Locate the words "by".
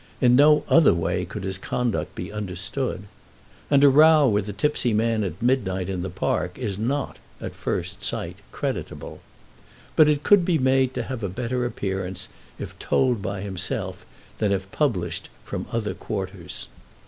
13.21-13.41